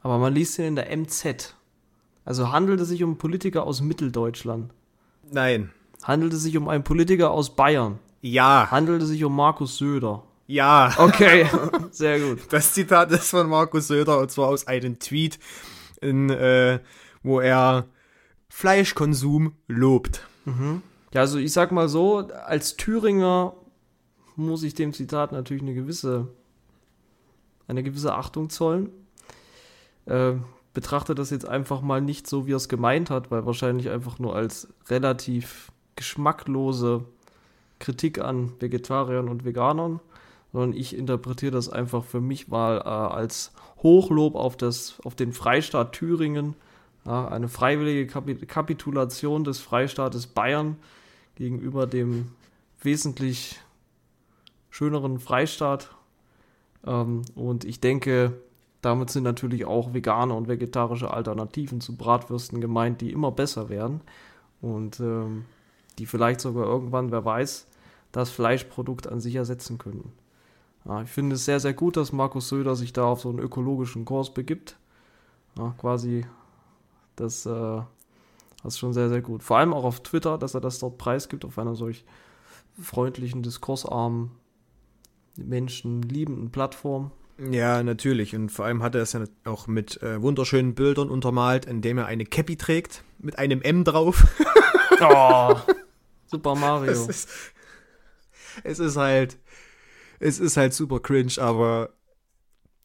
Aber 0.00 0.18
man 0.18 0.34
liest 0.34 0.58
ihn 0.58 0.64
in 0.64 0.76
der 0.76 0.96
MZ. 0.96 1.54
Also 2.24 2.50
handelt 2.50 2.80
es 2.80 2.88
sich 2.88 3.02
um 3.02 3.10
einen 3.10 3.18
Politiker 3.18 3.64
aus 3.64 3.82
Mitteldeutschland? 3.82 4.72
Nein. 5.30 5.70
Handelt 6.02 6.32
es 6.32 6.42
sich 6.42 6.56
um 6.56 6.68
einen 6.68 6.82
Politiker 6.82 7.30
aus 7.30 7.54
Bayern? 7.54 7.98
Ja. 8.22 8.70
Handelt 8.70 9.02
es 9.02 9.08
sich 9.08 9.22
um 9.22 9.36
Markus 9.36 9.76
Söder? 9.76 10.22
Ja. 10.46 10.94
Okay, 10.96 11.46
sehr 11.90 12.20
gut. 12.20 12.40
Das 12.50 12.72
Zitat 12.72 13.10
ist 13.12 13.28
von 13.28 13.46
Markus 13.46 13.88
Söder 13.88 14.18
und 14.18 14.30
zwar 14.30 14.48
aus 14.48 14.66
einem 14.66 14.98
Tweet, 14.98 15.38
in, 16.00 16.30
äh, 16.30 16.80
wo 17.22 17.40
er 17.40 17.84
Fleischkonsum 18.48 19.52
lobt. 19.68 20.26
Ja, 21.12 21.20
also 21.20 21.38
ich 21.38 21.52
sag 21.52 21.70
mal 21.70 21.88
so, 21.88 22.28
als 22.46 22.76
Thüringer 22.76 23.54
muss 24.36 24.62
ich 24.62 24.74
dem 24.74 24.92
Zitat 24.92 25.32
natürlich 25.32 25.62
eine 25.62 25.74
gewisse, 25.74 26.28
eine 27.68 27.82
gewisse 27.82 28.14
Achtung 28.14 28.50
zollen. 28.50 28.90
Äh, 30.06 30.34
betrachte 30.74 31.14
das 31.14 31.30
jetzt 31.30 31.48
einfach 31.48 31.80
mal 31.80 32.00
nicht 32.00 32.26
so, 32.26 32.46
wie 32.46 32.52
er 32.52 32.56
es 32.56 32.68
gemeint 32.68 33.10
hat, 33.10 33.30
weil 33.30 33.46
wahrscheinlich 33.46 33.90
einfach 33.90 34.18
nur 34.18 34.34
als 34.34 34.68
relativ 34.88 35.70
geschmacklose 35.96 37.04
Kritik 37.78 38.18
an 38.18 38.52
Vegetariern 38.60 39.28
und 39.28 39.44
Veganern, 39.44 40.00
sondern 40.52 40.78
ich 40.78 40.96
interpretiere 40.96 41.52
das 41.52 41.68
einfach 41.68 42.04
für 42.04 42.20
mich 42.20 42.48
mal 42.48 42.78
äh, 42.78 42.88
als 42.88 43.52
Hochlob 43.82 44.34
auf, 44.34 44.56
das, 44.56 44.98
auf 45.04 45.14
den 45.14 45.32
Freistaat 45.32 45.92
Thüringen, 45.92 46.54
ja, 47.06 47.28
eine 47.28 47.48
freiwillige 47.48 48.06
Kapi 48.06 48.34
Kapitulation 48.46 49.44
des 49.44 49.58
Freistaates 49.58 50.26
Bayern 50.26 50.76
gegenüber 51.36 51.86
dem 51.86 52.28
wesentlich 52.80 53.60
schöneren 54.74 55.20
Freistaat. 55.20 55.94
Ähm, 56.84 57.22
und 57.36 57.64
ich 57.64 57.78
denke, 57.80 58.32
damit 58.82 59.08
sind 59.08 59.22
natürlich 59.22 59.66
auch 59.66 59.94
vegane 59.94 60.34
und 60.34 60.48
vegetarische 60.48 61.12
Alternativen 61.12 61.80
zu 61.80 61.96
Bratwürsten 61.96 62.60
gemeint, 62.60 63.00
die 63.00 63.12
immer 63.12 63.30
besser 63.30 63.68
werden 63.68 64.00
und 64.60 64.98
ähm, 64.98 65.44
die 65.98 66.06
vielleicht 66.06 66.40
sogar 66.40 66.66
irgendwann, 66.66 67.12
wer 67.12 67.24
weiß, 67.24 67.68
das 68.10 68.30
Fleischprodukt 68.30 69.06
an 69.06 69.20
sich 69.20 69.36
ersetzen 69.36 69.78
könnten. 69.78 70.12
Ja, 70.84 71.02
ich 71.02 71.08
finde 71.08 71.36
es 71.36 71.44
sehr, 71.44 71.60
sehr 71.60 71.72
gut, 71.72 71.96
dass 71.96 72.12
Markus 72.12 72.48
Söder 72.48 72.74
sich 72.74 72.92
da 72.92 73.04
auf 73.04 73.20
so 73.20 73.28
einen 73.28 73.38
ökologischen 73.38 74.04
Kurs 74.04 74.34
begibt. 74.34 74.76
Ja, 75.56 75.72
quasi, 75.78 76.26
das, 77.14 77.46
äh, 77.46 77.50
das 78.62 78.74
ist 78.74 78.78
schon 78.80 78.92
sehr, 78.92 79.08
sehr 79.08 79.22
gut. 79.22 79.44
Vor 79.44 79.56
allem 79.56 79.72
auch 79.72 79.84
auf 79.84 80.02
Twitter, 80.02 80.36
dass 80.36 80.54
er 80.54 80.60
das 80.60 80.80
dort 80.80 80.98
preisgibt, 80.98 81.44
auf 81.44 81.60
einer 81.60 81.76
solch 81.76 82.04
freundlichen, 82.76 83.44
diskursarmen, 83.44 84.32
menschenliebenden 85.36 86.50
Plattform. 86.50 87.10
Ja, 87.50 87.82
natürlich. 87.82 88.34
Und 88.34 88.50
vor 88.50 88.64
allem 88.64 88.82
hat 88.82 88.94
er 88.94 89.02
es 89.02 89.12
ja 89.12 89.24
auch 89.44 89.66
mit 89.66 90.00
äh, 90.02 90.22
wunderschönen 90.22 90.74
Bildern 90.74 91.10
untermalt, 91.10 91.64
indem 91.64 91.98
er 91.98 92.06
eine 92.06 92.24
Cappy 92.24 92.56
trägt 92.56 93.02
mit 93.18 93.38
einem 93.38 93.60
M 93.62 93.84
drauf. 93.84 94.26
Oh, 95.00 95.56
Super 96.26 96.54
Mario. 96.54 96.92
Es 96.92 97.08
ist, 97.08 97.28
es 98.62 98.78
ist 98.78 98.96
halt, 98.96 99.38
es 100.20 100.38
ist 100.38 100.56
halt 100.56 100.72
super 100.72 101.00
cringe, 101.00 101.34
aber 101.38 101.90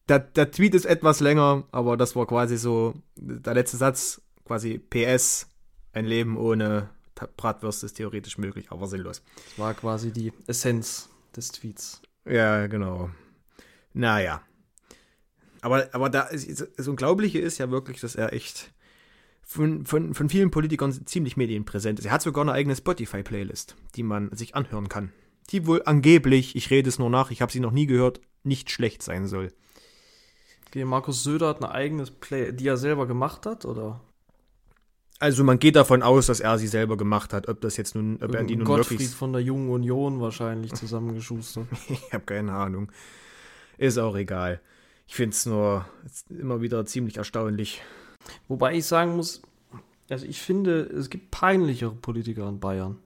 der, 0.08 0.20
der 0.20 0.51
Tweet 0.51 0.74
ist 0.74 0.86
etwas 0.86 1.20
länger, 1.20 1.63
aber 1.72 1.98
das 1.98 2.15
war 2.15 2.25
quasi 2.25 2.58
so 2.58 2.96
der 3.15 3.53
letzte 3.53 3.77
Satz, 3.77 4.22
quasi 4.46 4.79
PS, 4.79 5.48
ein 5.94 6.06
Leben 6.06 6.38
ohne 6.38 6.89
Bratwürste 7.38 7.86
ist 7.86 7.96
theoretisch 7.96 8.38
möglich, 8.38 8.72
aber 8.72 8.88
sinnlos. 8.88 9.22
Das 9.50 9.60
war 9.60 9.74
quasi 9.74 10.12
die 10.12 10.32
Essenz 10.48 11.10
des 11.36 11.50
Tweets. 11.50 12.01
Ja, 12.30 12.68
genau. 12.68 13.10
Naja. 13.94 14.42
Aber, 15.62 15.90
aber 15.92 16.10
da 16.10 16.24
ist, 16.24 16.68
das 16.78 16.88
Unglaubliche 16.88 17.40
ist 17.40 17.58
ja 17.58 17.70
wirklich, 17.70 18.00
dass 18.00 18.16
er 18.16 18.34
echt 18.34 18.72
von, 19.42 19.86
von, 19.86 20.14
von 20.14 20.30
vielen 20.30 20.52
Politikern 20.52 20.94
ziemlich 21.06 21.36
medienpräsent 21.36 22.00
ist. 22.00 22.06
Er 22.06 22.12
hat 22.12 22.22
sogar 22.22 22.44
eine 22.44 22.54
eigene 22.54 22.76
Spotify-Playlist, 22.76 23.76
die 23.96 24.04
man 24.04 24.34
sich 24.36 24.56
anhören 24.56 24.90
kann. 24.90 25.12
Die 25.50 25.66
wohl 25.66 25.82
angeblich, 25.86 26.56
ich 26.56 26.70
rede 26.70 26.88
es 26.88 27.00
nur 27.00 27.10
nach, 27.10 27.32
ich 27.32 27.42
habe 27.42 27.52
sie 27.52 27.60
noch 27.60 27.72
nie 27.72 27.88
gehört, 27.88 28.22
nicht 28.44 28.70
schlecht 28.70 29.02
sein 29.02 29.28
soll. 29.28 29.52
Okay, 30.68 30.86
Markus 30.86 31.24
Söder 31.24 31.48
hat 31.48 31.64
eine 31.64 31.72
eigene 31.72 32.06
Play, 32.06 32.52
die 32.54 32.68
er 32.68 32.78
selber 32.78 33.08
gemacht 33.08 33.48
hat, 33.48 33.66
oder? 33.66 34.02
Also 35.20 35.44
man 35.44 35.60
geht 35.60 35.76
davon 35.76 36.02
aus, 36.02 36.28
dass 36.28 36.40
er 36.40 36.58
sie 36.58 36.68
selber 36.68 36.96
gemacht 36.96 37.34
hat. 37.34 37.50
Ob 37.50 37.60
das 37.60 37.76
jetzt 37.76 37.94
nun, 37.94 38.18
ob 38.22 38.34
er 38.34 38.44
die 38.44 38.56
nun 38.56 38.66
Gottfried 38.66 39.00
wirklich. 39.00 39.10
von 39.16 39.34
der 39.34 39.42
Jungen 39.42 39.70
Union 39.70 40.22
wahrscheinlich 40.22 40.74
zusammengeschustert. 40.74 41.68
Ich 41.90 42.14
habe 42.14 42.24
keine 42.24 42.54
Ahnung. 42.54 42.90
Ist 43.78 43.98
auch 43.98 44.16
egal. 44.16 44.62
Ich 45.08 45.16
finde 45.16 45.36
es 45.36 45.46
nur 45.46 45.86
immer 46.30 46.62
wieder 46.62 46.86
ziemlich 46.86 47.18
erstaunlich. 47.18 47.82
Wobei 48.48 48.76
ich 48.76 48.86
sagen 48.86 49.16
muss, 49.16 49.42
also 50.10 50.26
ich 50.26 50.42
finde, 50.42 50.82
es 50.82 51.10
gibt 51.10 51.32
peinlichere 51.32 51.92
Politiker 51.96 52.48
in 52.48 52.60
Bayern. 52.60 53.00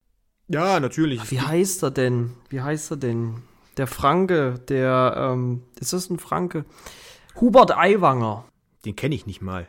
Ja, 0.50 0.80
natürlich. 0.80 1.32
Wie 1.32 1.42
heißt 1.42 1.84
er 1.84 1.92
denn? 1.92 2.32
Wie 2.50 2.62
heißt 2.62 2.92
er 2.92 2.98
denn? 2.98 3.42
Der 3.78 3.88
Franke, 3.88 4.60
der, 4.68 5.16
ähm, 5.18 5.64
ist 5.80 5.94
das 5.94 6.10
ein 6.10 6.20
Franke? 6.20 6.66
Hubert 7.40 7.76
Aiwanger. 7.76 8.46
Den 8.86 8.96
kenne 8.96 9.16
ich 9.16 9.26
nicht 9.26 9.42
mal. 9.42 9.68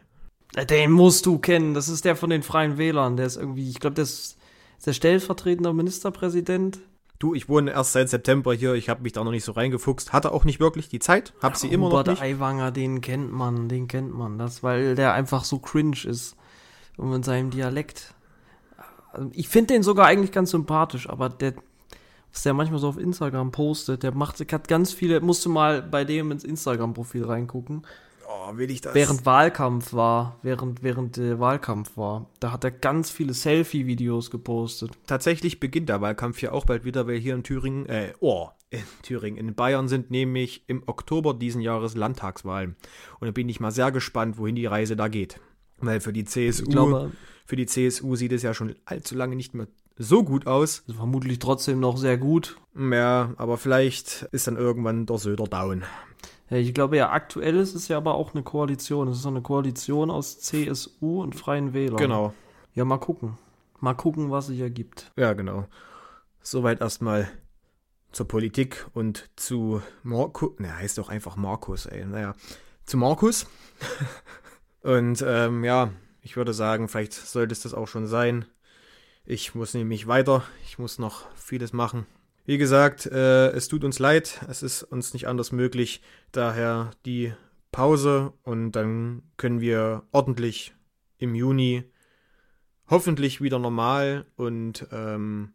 Den 0.57 0.93
musst 0.93 1.27
du 1.27 1.39
kennen. 1.39 1.75
Das 1.75 1.89
ist 1.89 2.05
der 2.05 2.17
von 2.17 2.31
den 2.31 2.43
Freien 2.43 2.79
Wählern. 2.79 3.17
Der 3.17 3.27
ist 3.27 3.37
irgendwie, 3.37 3.69
ich 3.69 3.81
glaube, 3.81 3.95
der 3.95 4.05
ist, 4.05 4.39
ist 4.79 4.87
der 4.87 4.93
stellvertretender 4.93 5.73
Ministerpräsident. 5.73 6.79
Du, 7.19 7.35
ich 7.35 7.49
wohne 7.49 7.73
erst 7.73 7.93
seit 7.93 8.09
September 8.09 8.55
hier. 8.55 8.75
Ich 8.75 8.89
habe 8.89 9.03
mich 9.03 9.13
da 9.13 9.25
noch 9.25 9.31
nicht 9.31 9.45
so 9.45 9.53
reingefuchst. 9.53 10.13
Hatte 10.13 10.33
auch 10.33 10.45
nicht 10.45 10.61
wirklich 10.61 10.89
die 10.89 10.99
Zeit. 10.99 11.33
Hab 11.43 11.57
sie 11.57 11.69
immer 11.69 11.89
noch 11.89 12.01
Hubert 12.01 12.09
nicht. 12.09 12.23
Aiwanger, 12.23 12.71
den 12.71 13.01
kennt 13.01 13.33
man, 13.33 13.69
den 13.69 13.89
kennt 13.89 14.15
man. 14.15 14.39
Das, 14.39 14.63
weil 14.63 14.95
der 14.95 15.13
einfach 15.13 15.45
so 15.45 15.59
cringe 15.59 16.05
ist. 16.05 16.37
Und 16.97 17.11
mit 17.11 17.25
seinem 17.25 17.51
Dialekt. 17.51 18.15
Also 19.13 19.31
ich 19.33 19.49
finde 19.49 19.75
den 19.75 19.83
sogar 19.83 20.07
eigentlich 20.07 20.33
ganz 20.33 20.51
sympathisch, 20.51 21.09
aber 21.09 21.29
der, 21.29 21.55
was 22.33 22.43
der 22.43 22.55
manchmal 22.55 22.79
so 22.79 22.89
auf 22.89 22.99
Instagram 22.99 23.51
postet, 23.53 24.03
der 24.03 24.13
macht, 24.13 24.41
hat 24.53 24.69
ganz 24.69 24.93
viele, 24.93 25.21
musste 25.21 25.49
mal 25.49 25.83
bei 25.83 26.05
dem 26.05 26.31
ins 26.31 26.45
Instagram-Profil 26.45 27.25
reingucken. 27.25 27.85
Oh, 28.29 28.57
will 28.57 28.71
ich 28.71 28.81
das? 28.81 28.95
Während 28.95 29.27
Wahlkampf 29.27 29.93
war, 29.93 30.39
während, 30.43 30.83
während 30.83 31.19
äh, 31.19 31.39
Wahlkampf 31.39 31.97
war, 31.97 32.27
da 32.41 32.53
hat 32.53 32.65
er 32.65 32.71
ganz 32.71 33.11
viele 33.11 33.35
Selfie-Videos 33.35 34.31
gepostet. 34.31 34.93
Tatsächlich 35.07 35.61
beginnt 35.61 35.89
der 35.89 36.01
Wahlkampf 36.01 36.39
hier 36.39 36.53
auch 36.53 36.65
bald 36.65 36.85
wieder, 36.85 37.07
weil 37.07 37.19
hier 37.19 37.35
in 37.35 37.43
Thüringen, 37.43 37.87
äh, 37.87 38.13
oh, 38.21 38.49
in 38.71 38.83
Thüringen, 39.03 39.39
in 39.39 39.55
Bayern 39.55 39.89
sind 39.89 40.11
nämlich 40.11 40.65
im 40.67 40.83
Oktober 40.87 41.35
diesen 41.35 41.61
Jahres 41.61 41.95
Landtagswahlen. 41.95 42.77
Und 43.21 43.27
da 43.27 43.33
bin 43.33 43.49
ich 43.49 43.61
mal 43.61 43.71
sehr 43.71 43.93
gespannt, 43.93 44.39
wohin 44.39 44.57
die 44.57 44.67
Reise 44.67 44.97
da 44.97 45.09
geht. 45.09 45.41
Weil 45.79 46.01
für 46.01 46.13
die 46.13 46.25
CSU, 46.25 46.65
glaube, 46.67 47.13
für 47.47 47.57
die 47.57 47.67
CSU 47.67 48.17
sieht 48.17 48.33
es 48.33 48.43
ja 48.43 48.55
schon 48.55 48.75
allzu 48.85 49.15
lange 49.15 49.37
nicht 49.37 49.55
mehr 49.55 49.67
so 49.97 50.25
gut 50.25 50.47
aus. 50.47 50.83
also 50.87 50.99
vermutlich 50.99 51.39
trotzdem 51.39 51.81
noch 51.81 51.97
sehr 51.97 52.19
gut. 52.19 52.57
Ja, 52.77 53.33
aber 53.37 53.59
vielleicht 53.59 54.27
ist 54.33 54.47
dann 54.47 54.57
irgendwann 54.57 55.07
der 55.07 55.19
Söder 55.19 55.45
down. 55.45 55.85
Ja, 56.51 56.59
ich 56.59 56.75
glaube 56.75 56.97
ja, 56.97 57.11
aktuell 57.11 57.57
ist 57.57 57.75
es 57.75 57.89
ja 57.89 57.97
aber 57.97 58.15
auch 58.15 58.35
eine 58.35 58.43
Koalition. 58.43 59.09
Es 59.09 59.19
ist 59.19 59.27
eine 59.27 59.43
Koalition 59.43 60.11
aus 60.11 60.41
CSU 60.41 61.23
und 61.23 61.35
Freien 61.35 61.73
Wählern. 61.73 61.97
Genau. 61.97 62.35
Ja, 62.75 62.85
mal 62.85 62.99
gucken. 62.99 63.39
Mal 63.81 63.95
gucken, 63.95 64.31
was 64.31 64.49
sich 64.49 64.61
ergibt. 64.61 65.13
Ja, 65.17 65.33
genau. 65.33 65.67
Soweit 66.41 66.81
erstmal 66.81 67.29
zur 68.13 68.29
Politik 68.29 68.87
und 68.95 69.31
zu 69.37 69.83
Markus. 70.03 70.59
Ne, 70.59 70.77
heißt 70.77 70.99
doch 70.99 71.09
einfach 71.09 71.37
Markus, 71.37 71.87
ey. 71.87 72.05
Naja, 72.05 72.35
zu 72.85 72.97
Markus. 72.97 73.47
Und 74.83 75.25
ähm, 75.27 75.65
ja, 75.65 75.93
ich 76.21 76.37
würde 76.37 76.53
sagen, 76.53 76.89
vielleicht 76.89 77.15
sollte 77.15 77.53
es 77.53 77.63
das 77.63 77.73
auch 77.73 77.89
schon 77.89 78.07
sein. 78.07 78.45
Ich 79.25 79.55
muss 79.55 79.73
nämlich 79.73 80.07
weiter. 80.07 80.43
Ich 80.67 80.79
muss 80.79 80.99
noch 80.99 81.27
vieles 81.35 81.73
machen. 81.73 82.07
Wie 82.45 82.59
gesagt, 82.59 83.07
äh, 83.07 83.49
es 83.51 83.69
tut 83.69 83.85
uns 83.85 83.99
leid. 83.99 84.41
Es 84.49 84.63
ist 84.63 84.83
uns 84.83 85.15
nicht 85.15 85.27
anders 85.27 85.51
möglich. 85.51 86.03
Daher 86.33 86.91
die 87.07 87.33
Pause 87.73 88.33
und 88.43 88.73
dann 88.73 89.23
können 89.37 89.61
wir 89.61 90.03
ordentlich 90.13 90.75
im 91.19 91.35
Juni 91.35 91.85
hoffentlich 92.89 93.41
wieder 93.41 93.59
normal 93.59 94.27
und 94.37 94.87
ähm, 94.93 95.55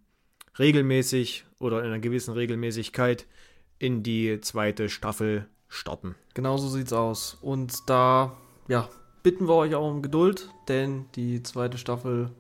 regelmäßig 0.58 1.46
oder 1.60 1.80
in 1.80 1.86
einer 1.86 2.00
gewissen 2.00 2.34
Regelmäßigkeit 2.34 3.28
in 3.78 4.04
die 4.04 4.42
zweite 4.42 4.90
Staffel 4.90 5.48
starten. 5.68 6.16
Genau 6.34 6.58
so 6.58 6.68
sieht's 6.68 6.92
aus. 6.92 7.38
Und 7.42 7.88
da, 7.88 8.36
ja, 8.68 8.90
bitten 9.24 9.48
wir 9.48 9.56
euch 9.56 9.76
auch 9.76 9.90
um 9.90 10.02
Geduld, 10.02 10.50
denn 10.68 11.06
die 11.16 11.44
zweite 11.44 11.78
Staffel 11.78 12.32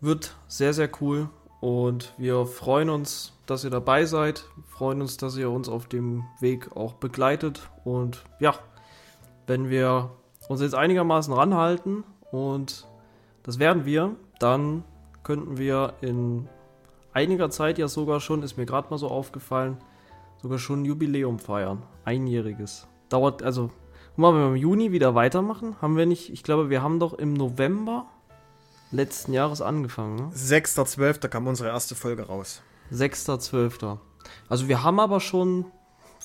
wird 0.00 0.36
sehr, 0.46 0.72
sehr 0.72 0.90
cool. 1.00 1.28
Und 1.60 2.12
wir 2.18 2.46
freuen 2.46 2.90
uns, 2.90 3.32
dass 3.46 3.64
ihr 3.64 3.70
dabei 3.70 4.04
seid. 4.04 4.44
Freuen 4.68 5.00
uns, 5.00 5.16
dass 5.16 5.36
ihr 5.36 5.50
uns 5.50 5.68
auf 5.68 5.86
dem 5.86 6.24
Weg 6.40 6.76
auch 6.76 6.94
begleitet. 6.94 7.70
Und 7.84 8.24
ja, 8.40 8.54
wenn 9.46 9.70
wir 9.70 10.10
uns 10.48 10.60
jetzt 10.60 10.74
einigermaßen 10.74 11.32
ranhalten 11.32 12.04
und 12.30 12.86
das 13.42 13.58
werden 13.58 13.84
wir, 13.84 14.16
dann 14.38 14.84
könnten 15.22 15.58
wir 15.58 15.94
in 16.00 16.48
einiger 17.12 17.50
Zeit 17.50 17.78
ja 17.78 17.88
sogar 17.88 18.20
schon, 18.20 18.42
ist 18.42 18.56
mir 18.56 18.66
gerade 18.66 18.90
mal 18.90 18.98
so 18.98 19.08
aufgefallen, 19.08 19.78
sogar 20.42 20.58
schon 20.58 20.82
ein 20.82 20.84
Jubiläum 20.84 21.38
feiern. 21.38 21.82
Einjähriges. 22.04 22.86
Dauert, 23.08 23.42
also, 23.42 23.70
mal, 24.16 24.34
wenn 24.34 24.40
wir 24.40 24.48
im 24.48 24.56
Juni 24.56 24.92
wieder 24.92 25.14
weitermachen, 25.14 25.76
haben 25.80 25.96
wir 25.96 26.06
nicht, 26.06 26.32
ich 26.32 26.42
glaube, 26.42 26.70
wir 26.70 26.82
haben 26.82 27.00
doch 27.00 27.14
im 27.14 27.32
November 27.32 28.06
letzten 28.90 29.32
Jahres 29.32 29.60
angefangen. 29.60 30.16
Ne? 30.16 30.30
6.12. 30.34 31.28
kam 31.28 31.46
unsere 31.46 31.68
erste 31.68 31.94
Folge 31.94 32.24
raus. 32.24 32.62
6.12. 32.92 33.98
Also 34.48 34.68
wir 34.68 34.82
haben 34.82 35.00
aber 35.00 35.20
schon 35.20 35.66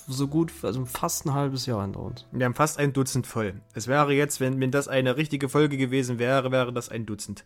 so 0.07 0.27
gut, 0.27 0.51
also 0.63 0.85
fast 0.85 1.25
ein 1.25 1.33
halbes 1.33 1.65
Jahr 1.65 1.81
hinter 1.81 1.99
uns. 1.99 2.25
Wir 2.31 2.45
haben 2.45 2.53
fast 2.53 2.79
ein 2.79 2.93
Dutzend 2.93 3.27
voll. 3.27 3.61
Es 3.73 3.87
wäre 3.87 4.13
jetzt, 4.13 4.39
wenn, 4.39 4.59
wenn 4.59 4.71
das 4.71 4.87
eine 4.87 5.17
richtige 5.17 5.49
Folge 5.49 5.77
gewesen 5.77 6.19
wäre, 6.19 6.51
wäre 6.51 6.73
das 6.73 6.89
ein 6.89 7.05
Dutzend, 7.05 7.45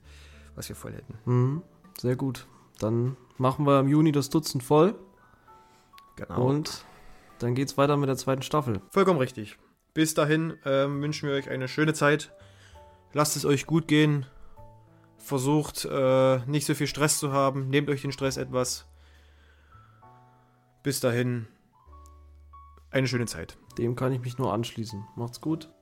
was 0.56 0.70
wir 0.70 0.76
voll 0.76 0.94
hätten. 0.94 1.18
Mhm, 1.26 1.62
sehr 2.00 2.16
gut. 2.16 2.48
Dann 2.80 3.18
machen 3.38 3.66
wir 3.66 3.80
im 3.80 3.88
Juni 3.88 4.12
das 4.12 4.30
Dutzend 4.30 4.64
voll. 4.64 4.96
Genau. 6.16 6.48
Und 6.48 6.86
dann 7.40 7.56
geht's 7.56 7.78
weiter 7.78 7.98
mit 7.98 8.10
der 8.10 8.18
zweiten 8.18 8.42
Staffel. 8.42 8.82
Vollkommen 8.90 9.20
richtig. 9.20 9.58
Bis 9.94 10.14
dahin 10.14 10.56
ähm, 10.66 11.02
wünschen 11.02 11.28
wir 11.28 11.36
euch 11.36 11.50
eine 11.50 11.68
schöne 11.68 11.94
Zeit. 11.94 12.32
Lasst 13.14 13.36
es 13.36 13.46
euch 13.46 13.66
gut 13.66 13.88
gehen. 13.88 14.26
Versucht 15.26 15.86
äh, 15.86 16.38
nicht 16.46 16.68
so 16.68 16.76
viel 16.76 16.86
Stress 16.86 17.18
zu 17.18 17.32
haben. 17.32 17.70
Nehmt 17.70 17.90
euch 17.90 18.04
den 18.04 18.12
Stress 18.12 18.38
etwas. 18.38 18.86
Bis 20.84 21.00
dahin 21.00 21.48
eine 22.92 23.08
schöne 23.08 23.26
Zeit. 23.26 23.58
Dem 23.80 23.96
kann 23.96 24.14
ich 24.14 24.22
mich 24.22 24.38
nur 24.38 24.54
anschließen. 24.54 25.04
Macht's 25.16 25.42
gut. 25.42 25.74